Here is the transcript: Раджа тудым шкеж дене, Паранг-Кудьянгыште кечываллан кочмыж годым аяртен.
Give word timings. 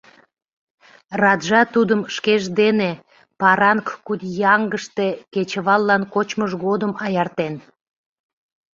Раджа 1.21 1.61
тудым 1.73 2.01
шкеж 2.15 2.43
дене, 2.59 2.91
Паранг-Кудьянгыште 3.39 5.07
кечываллан 5.33 6.03
кочмыж 6.13 6.51
годым 6.65 6.91
аяртен. 7.05 7.55